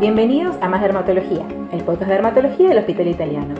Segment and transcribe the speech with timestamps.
[0.00, 3.54] Bienvenidos a Más Dermatología, el podcast de dermatología del Hospital Italiano.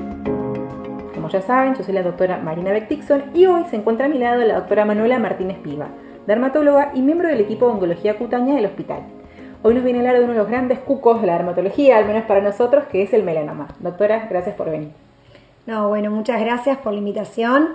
[1.12, 2.90] Como ya saben, yo soy la doctora Marina Beck
[3.34, 5.88] y hoy se encuentra a mi lado la doctora Manuela Martínez Piva,
[6.26, 9.02] dermatóloga y miembro del equipo de oncología cutánea del hospital.
[9.62, 12.06] Hoy nos viene a hablar de uno de los grandes cucos de la dermatología, al
[12.06, 13.68] menos para nosotros, que es el melanoma.
[13.78, 14.92] Doctora, gracias por venir.
[15.66, 17.74] No, bueno, muchas gracias por la invitación.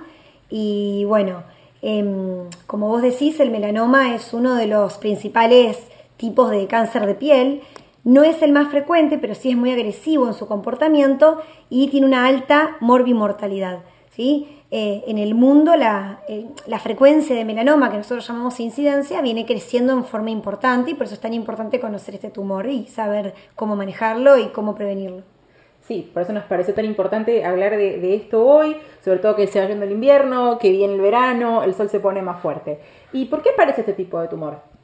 [0.49, 1.43] Y bueno,
[1.83, 5.87] em, como vos decís, el melanoma es uno de los principales
[6.17, 7.61] tipos de cáncer de piel
[8.05, 12.05] no es el más frecuente, pero sí es muy agresivo en su comportamiento y tiene
[12.05, 13.79] una alta morbimortalidad.
[14.11, 14.47] ¿sí?
[14.69, 19.93] Eh, en el mundo eh, la, frecuencia de melanoma, que nosotros llamamos incidencia, viene creciendo
[19.93, 23.75] en forma importante y por eso es tan importante conocer este tumor y saber cómo
[23.75, 25.23] manejarlo y cómo prevenirlo.
[25.81, 29.47] Sí, por eso nos parece tan importante hablar de, de, esto hoy, sobre todo que
[29.47, 32.79] se va yendo el invierno, que viene el verano, el sol se pone más fuerte.
[33.13, 34.74] ¿Y por qué aparece este tipo de tumor?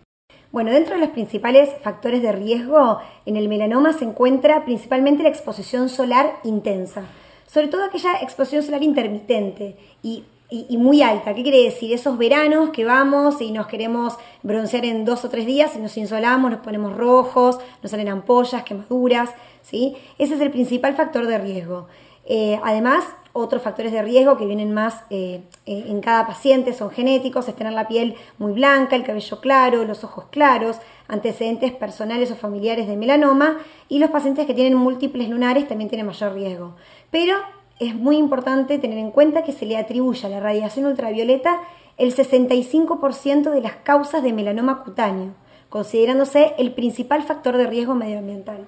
[0.52, 5.30] Bueno, dentro de los principales factores de riesgo en el melanoma se encuentra principalmente la
[5.30, 7.06] exposición solar intensa,
[7.48, 10.26] sobre todo aquella exposición solar intermitente y,
[10.72, 11.34] muy alta.
[11.34, 11.94] ¿Qué quiere decir?
[11.94, 15.96] Esos veranos que vamos y nos queremos broncear en dos o tres días y nos
[15.96, 19.96] insolamos, nos ponemos rojos, nos salen ampollas, quemaduras, ¿sí?
[20.18, 21.88] Ese es el principal factor de riesgo.
[22.26, 26.92] Eh, además, otros factores de riesgo que vienen más eh, eh, en cada paciente son
[26.92, 30.78] genéticos, es tener la piel muy blanca, el cabello claro, los ojos claros,
[31.08, 36.08] antecedentes personales o familiares de melanoma y los pacientes que tienen múltiples lunares también tienen
[36.08, 36.76] mayor riesgo.
[37.10, 37.38] Pero
[37.80, 41.62] es muy importante tener en cuenta que se le atribuye a la radiación ultravioleta
[41.98, 45.34] el 65% de las causas de melanoma cutáneo,
[45.70, 48.68] considerándose el principal factor de riesgo medioambiental.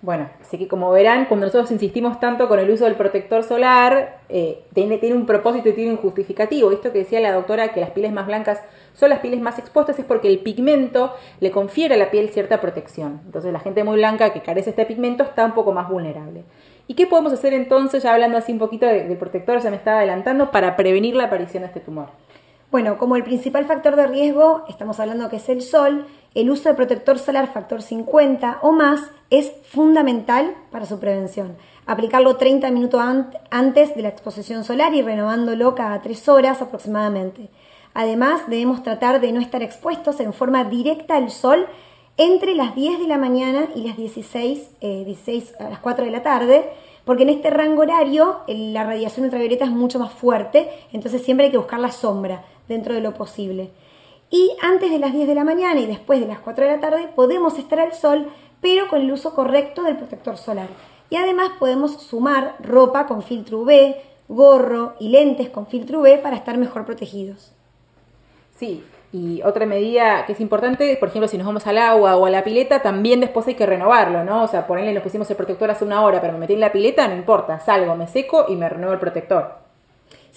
[0.00, 4.20] Bueno, así que como verán, cuando nosotros insistimos tanto con el uso del protector solar,
[4.28, 6.70] eh, tiene, un propósito y tiene un justificativo.
[6.70, 8.60] Esto que decía la doctora, que las pieles más blancas
[8.94, 12.60] son las pieles más expuestas, es porque el pigmento le confiere a la piel cierta
[12.60, 13.22] protección.
[13.24, 16.44] Entonces la gente muy blanca que carece de este pigmento está un poco más vulnerable.
[16.86, 19.98] ¿Y qué podemos hacer entonces, ya hablando así un poquito de protector, ya me estaba
[19.98, 22.06] adelantando, para prevenir la aparición de este tumor?
[22.70, 26.68] Bueno, como el principal factor de riesgo, estamos hablando que es el sol, el uso
[26.68, 31.56] de protector solar factor 50 o más es fundamental para su prevención.
[31.86, 33.00] Aplicarlo 30 minutos
[33.50, 37.48] antes de la exposición solar y renovándolo cada 3 horas aproximadamente.
[37.94, 41.66] Además, debemos tratar de no estar expuestos en forma directa al sol
[42.18, 46.10] entre las 10 de la mañana y las 16, 16 eh, a las 4 de
[46.10, 46.68] la tarde,
[47.06, 51.50] porque en este rango horario la radiación ultravioleta es mucho más fuerte, entonces siempre hay
[51.50, 53.70] que buscar la sombra dentro de lo posible.
[54.30, 56.80] Y antes de las 10 de la mañana y después de las 4 de la
[56.80, 58.28] tarde podemos estar al sol,
[58.60, 60.68] pero con el uso correcto del protector solar.
[61.10, 63.96] Y además podemos sumar ropa con filtro UV,
[64.28, 67.52] gorro y lentes con filtro UV para estar mejor protegidos.
[68.58, 72.26] Sí, y otra medida que es importante, por ejemplo, si nos vamos al agua o
[72.26, 74.42] a la pileta, también después hay que renovarlo, ¿no?
[74.42, 76.72] O sea, ponerle, nos pusimos el protector hace una hora, pero me metí en la
[76.72, 79.67] pileta, no importa, salgo, me seco y me renuevo el protector.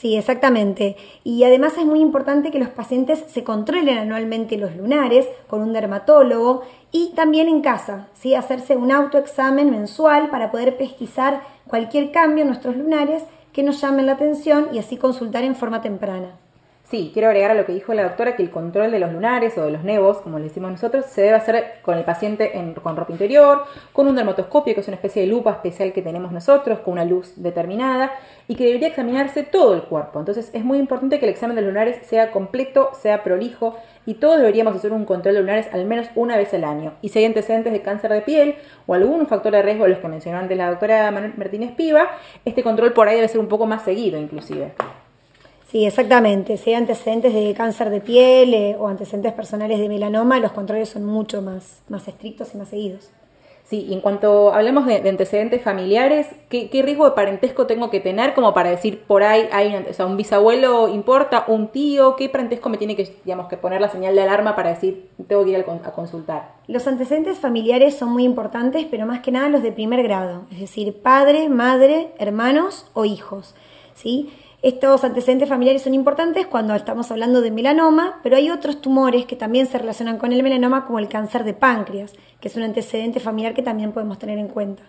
[0.01, 0.97] Sí, exactamente.
[1.23, 5.73] Y además es muy importante que los pacientes se controlen anualmente los lunares con un
[5.73, 8.33] dermatólogo y también en casa, ¿sí?
[8.33, 13.21] hacerse un autoexamen mensual para poder pesquisar cualquier cambio en nuestros lunares
[13.53, 16.31] que nos llamen la atención y así consultar en forma temprana.
[16.91, 19.57] Sí, quiero agregar a lo que dijo la doctora que el control de los lunares
[19.57, 22.51] o de los nevos, como le decimos nosotros, se debe hacer con el paciente
[22.83, 23.63] con ropa interior,
[23.93, 27.05] con un dermatoscopio, que es una especie de lupa especial que tenemos nosotros, con una
[27.05, 28.11] luz determinada,
[28.49, 30.19] y que debería examinarse todo el cuerpo.
[30.19, 34.15] Entonces es muy importante que el examen de los lunares sea completo, sea prolijo, y
[34.15, 36.95] todos deberíamos hacer un control de lunares al menos una vez al año.
[37.01, 40.09] Y si hay antecedentes de cáncer de piel o algún factor de riesgo los que
[40.09, 42.09] mencionó antes la doctora Martínez Piva,
[42.43, 44.73] este control por ahí debe ser un poco más seguido inclusive.
[45.71, 46.57] Sí, exactamente.
[46.57, 50.89] Si hay antecedentes de cáncer de piel eh, o antecedentes personales de melanoma, los controles
[50.89, 53.09] son mucho más, más estrictos y más seguidos.
[53.63, 58.33] Sí, y en cuanto hablemos de, antecedentes familiares, ¿qué, riesgo de parentesco tengo que tener
[58.33, 62.67] como para decir por ahí hay o sea, un bisabuelo importa, un tío, qué parentesco
[62.67, 65.55] me tiene que, digamos, que poner la señal de alarma para decir tengo que ir
[65.55, 66.55] a consultar?
[66.67, 70.59] Los antecedentes familiares son muy importantes, pero más que nada los de primer grado, es
[70.59, 73.55] decir, padre, madre, hermanos o hijos.
[73.93, 74.29] ¿sí?
[74.63, 79.35] Estos antecedentes familiares son importantes cuando estamos hablando de melanoma, pero hay otros tumores que
[79.35, 83.19] también se relacionan con el melanoma, como el cáncer de páncreas, que es un antecedente
[83.19, 84.83] familiar que también podemos tener en cuenta.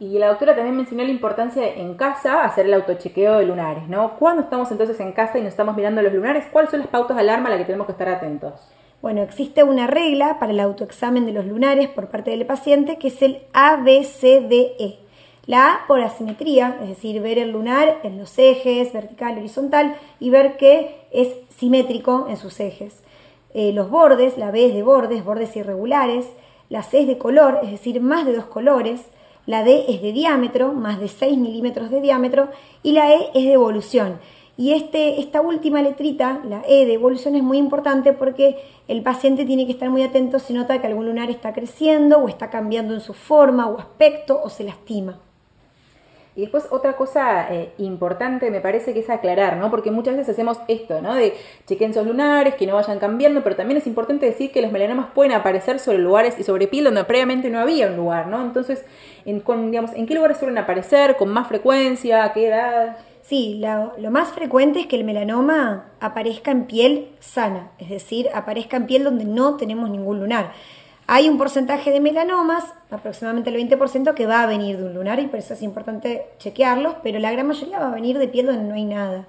[0.00, 3.86] Y la doctora también mencionó la importancia de en casa hacer el autochequeo de lunares,
[3.86, 4.16] ¿no?
[4.18, 6.46] ¿Cuándo estamos entonces en casa y nos estamos mirando los lunares?
[6.50, 8.54] ¿Cuáles son las pautas de alarma a las que tenemos que estar atentos?
[9.02, 13.08] Bueno, existe una regla para el autoexamen de los lunares por parte del paciente que
[13.08, 15.02] es el ABCDE.
[15.46, 20.30] La A por asimetría, es decir, ver el lunar en los ejes, vertical, horizontal, y
[20.30, 23.02] ver que es simétrico en sus ejes.
[23.52, 26.26] Eh, los bordes, la B es de bordes, bordes irregulares.
[26.68, 29.02] la C es de color, es decir, más de dos colores,
[29.44, 32.48] la D es de diámetro, más de 6 milímetros de diámetro,
[32.82, 34.20] y la E es de evolución.
[34.56, 38.56] Y este, esta última letrita, la E de evolución, es muy importante porque
[38.86, 42.28] el paciente tiene que estar muy atento si nota que algún lunar está creciendo o
[42.28, 45.18] está cambiando en su forma o aspecto o se lastima.
[46.34, 49.70] Y después otra cosa eh, importante me parece que es aclarar, ¿no?
[49.70, 51.14] Porque muchas veces hacemos esto, ¿no?
[51.14, 51.34] De
[51.66, 55.10] chequen sus lunares, que no vayan cambiando, pero también es importante decir que los melanomas
[55.14, 58.40] pueden aparecer sobre lugares y sobre piel donde previamente no había un lugar, ¿no?
[58.40, 58.84] Entonces,
[59.26, 61.16] en, digamos, ¿en qué lugares suelen aparecer?
[61.16, 62.24] ¿Con más frecuencia?
[62.24, 62.96] ¿A qué edad?
[63.22, 63.60] Sí,
[63.98, 68.86] lo, más frecuente es que el melanoma aparezca en piel sana, es decir, aparezca en
[68.86, 70.52] piel donde no tenemos ningún lunar.
[71.14, 75.20] Hay un porcentaje de melanomas, aproximadamente el 20%, que va a venir de un lunar
[75.20, 78.46] y por eso es importante chequearlos, pero la gran mayoría va a venir de piel
[78.46, 79.26] donde no hay nada.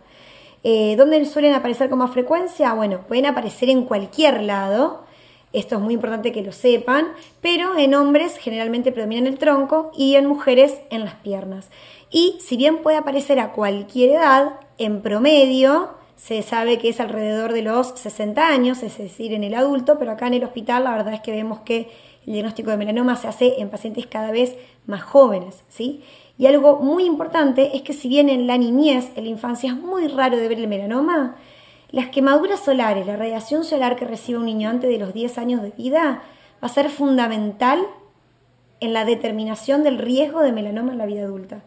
[0.63, 2.71] Eh, ¿Dónde suelen aparecer con más frecuencia?
[2.73, 5.03] Bueno, pueden aparecer en cualquier lado,
[5.51, 7.07] esto es muy importante que lo sepan,
[7.41, 11.69] pero en hombres generalmente predominan el tronco y en mujeres en las piernas.
[12.09, 17.53] Y si bien puede aparecer a cualquier edad, en promedio, se sabe que es alrededor
[17.53, 20.91] de los 60 años, es decir, en el adulto, pero acá en el hospital la
[20.91, 21.89] verdad es que vemos que
[22.25, 24.55] el diagnóstico de melanoma se hace en pacientes cada vez
[24.85, 26.03] más jóvenes, ¿sí?
[26.37, 29.77] Y algo muy importante es que si bien en la niñez, en la infancia es
[29.77, 31.35] muy raro de ver el melanoma,
[31.91, 35.61] las quemaduras solares, la radiación solar que recibe un niño antes de los 10 años
[35.61, 36.23] de vida
[36.61, 37.85] va a ser fundamental
[38.79, 41.61] en la determinación del riesgo de melanoma en la vida adulta.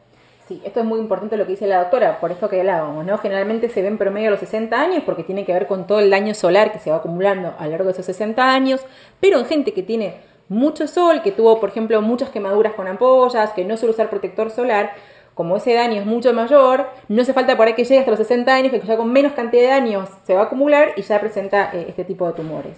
[0.46, 3.18] Sí, esto es muy importante lo que dice la doctora, por esto que hablábamos, ¿no?
[3.18, 6.08] Generalmente se ven promedio a los 60 años porque tiene que ver con todo el
[6.08, 8.80] daño solar que se va acumulando a lo largo de esos 60 años,
[9.18, 13.50] pero en gente que tiene mucho sol, que tuvo, por ejemplo, muchas quemaduras con ampollas,
[13.54, 14.92] que no suele usar protector solar,
[15.34, 18.20] como ese daño es mucho mayor, no hace falta por ahí que llegue hasta los
[18.20, 21.18] 60 años, que ya con menos cantidad de años se va a acumular y ya
[21.18, 22.76] presenta eh, este tipo de tumores.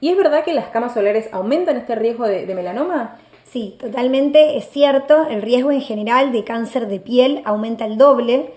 [0.00, 3.18] ¿Y es verdad que las camas solares aumentan este riesgo de melanoma?
[3.44, 8.54] Sí, totalmente es cierto, el riesgo en general de cáncer de piel aumenta el doble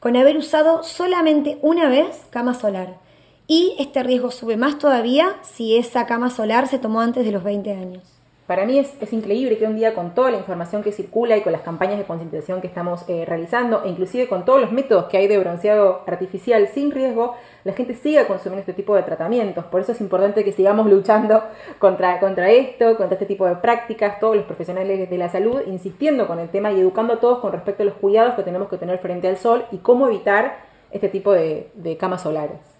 [0.00, 2.98] con haber usado solamente una vez cama solar.
[3.46, 7.42] Y este riesgo sube más todavía si esa cama solar se tomó antes de los
[7.42, 8.13] 20 años.
[8.46, 11.52] Para mí es, increíble que un día con toda la información que circula y con
[11.52, 15.16] las campañas de concientización que estamos eh, realizando, e inclusive con todos los métodos que
[15.16, 19.64] hay de bronceado artificial sin riesgo, la gente siga consumiendo este tipo de tratamientos.
[19.64, 21.42] Por eso es importante que sigamos luchando
[21.78, 26.26] contra, contra esto, contra este tipo de prácticas, todos los profesionales de la salud, insistiendo
[26.26, 28.76] con el tema y educando a todos con respecto a los cuidados que tenemos que
[28.76, 30.58] tener frente al sol y cómo evitar
[30.90, 32.73] este tipo de camas solares.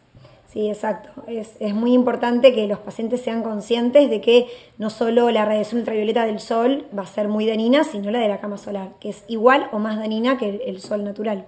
[0.55, 1.11] Sí, exacto.
[1.27, 4.47] Es, muy importante que los pacientes sean conscientes de que
[4.79, 8.29] no solo la radiación ultravioleta del sol va a ser muy dañina, sino la de
[8.29, 11.47] la cama solar, que es igual o más dañina que el, sol natural.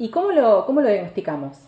[0.00, 1.58] ¿Y cómo lo, cómo lo diagnosticamos?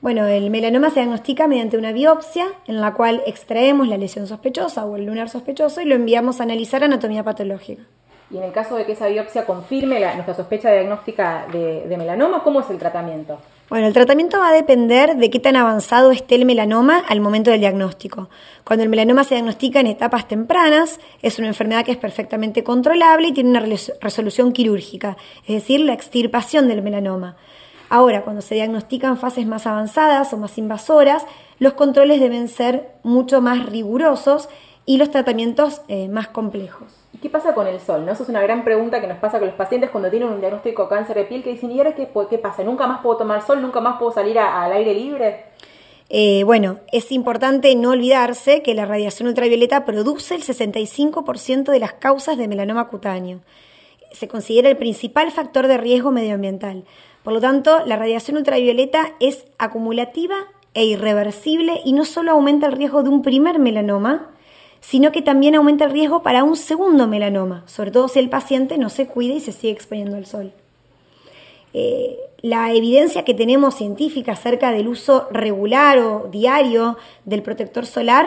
[0.00, 4.86] Bueno, el melanoma se diagnostica mediante una biopsia en la cual extraemos la lesión sospechosa
[4.86, 7.82] o el lunar sospechoso y lo enviamos a analizar anatomía patológica.
[8.30, 12.60] Y en el caso de que esa biopsia confirme nuestra sospecha diagnóstica de melanoma, ¿cómo
[12.60, 13.38] es el tratamiento?
[13.70, 17.50] Bueno, el tratamiento va a depender de qué tan avanzado esté el melanoma al momento
[17.50, 18.28] del diagnóstico.
[18.62, 23.28] Cuando el melanoma se diagnostica en etapas tempranas, es una enfermedad que es perfectamente controlable
[23.28, 23.64] y tiene una
[24.00, 25.16] resolución quirúrgica,
[25.46, 27.36] es decir, la extirpación del melanoma.
[27.88, 31.24] Ahora, cuando se diagnostica en fases más avanzadas o más invasoras,
[31.58, 34.50] los controles deben ser mucho más rigurosos
[34.84, 37.03] y los tratamientos eh, más complejos.
[37.24, 38.04] ¿Y qué pasa con el sol?
[38.04, 38.12] ¿no?
[38.12, 40.82] Eso es una gran pregunta que nos pasa con los pacientes cuando tienen un diagnóstico
[40.82, 42.62] de cáncer de piel que dicen, ¿y ahora qué, qué pasa?
[42.62, 43.62] ¿Nunca más puedo tomar sol?
[43.62, 45.46] ¿Nunca más puedo salir al aire libre?
[46.10, 51.94] Eh, bueno, es importante no olvidarse que la radiación ultravioleta produce el 65% de las
[51.94, 53.40] causas de melanoma cutáneo.
[54.12, 56.84] Se considera el principal factor de riesgo medioambiental.
[57.22, 60.36] Por lo tanto, la radiación ultravioleta es acumulativa
[60.74, 64.34] e irreversible y no solo aumenta el riesgo de un primer melanoma,
[64.86, 68.76] sino que también aumenta el riesgo para un segundo melanoma, sobre todo si el paciente
[68.76, 70.52] no se cuida y se sigue exponiendo al sol.
[71.72, 78.26] Eh, la evidencia que tenemos científica acerca del uso regular o diario del protector solar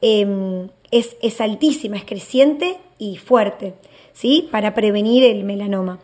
[0.00, 3.74] em, es, es, altísima, es creciente y fuerte,
[4.12, 4.48] ¿sí?
[4.52, 5.98] Para prevenir el melanoma.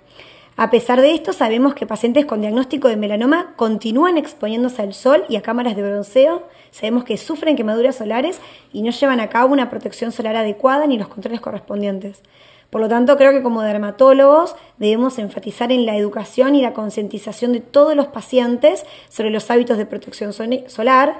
[0.62, 5.24] A pesar de esto, sabemos que pacientes con diagnóstico de melanoma continúan exponiéndose al sol
[5.28, 6.44] y a cámaras de bronceo.
[6.70, 8.40] Sabemos que sufren quemaduras solares
[8.72, 12.22] y no llevan a cabo una protección solar adecuada ni los controles correspondientes.
[12.70, 17.52] Por lo tanto, creo que como dermatólogos debemos enfatizar en la educación y la concientización
[17.52, 21.18] de todos los pacientes sobre los hábitos de protección solar,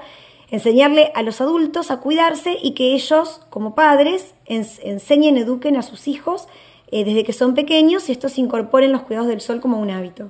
[0.51, 6.07] enseñarle a los adultos a cuidarse y que ellos, como padres, enseñen, eduquen a sus
[6.07, 6.47] hijos
[6.95, 10.29] eh, desde que son pequeños y estos incorporen los cuidados del sol como un hábito.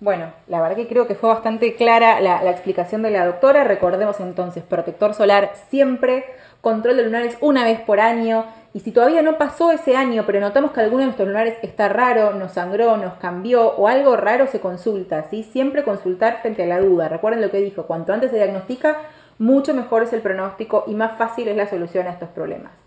[0.00, 3.62] Bueno, la verdad que creo que fue bastante clara la, explicación de la doctora.
[3.62, 6.24] Recordemos entonces, protector solar siempre,
[6.60, 10.40] control de lunares una vez por año, Y si todavía no pasó ese año, pero
[10.40, 14.48] notamos que alguno de nuestros lunares está raro, nos sangró, nos cambió o algo raro,
[14.48, 15.22] se consulta.
[15.30, 15.44] ¿sí?
[15.44, 17.08] Siempre consultar frente a la duda.
[17.08, 18.96] Recuerden lo que dijo, cuanto antes se diagnostica,
[19.38, 22.81] mucho mejor es el pronóstico y más fácil es la solución a estos problemas.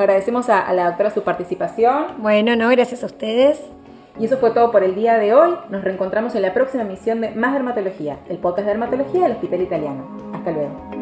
[0.00, 2.06] Agradecemos a, a la doctora su participación.
[2.18, 3.60] Bueno, no, gracias a ustedes.
[4.18, 5.54] Y eso fue todo por el día de hoy.
[5.70, 9.62] Nos reencontramos en la próxima emisión de Más Dermatología, el podcast de dermatología del Hospital
[9.62, 10.32] Italiano.
[10.34, 10.99] Hasta luego.